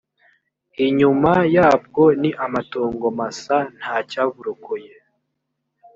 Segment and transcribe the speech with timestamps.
[0.85, 4.93] inyuma yabwo ni amatongo masa nta cyaburokoye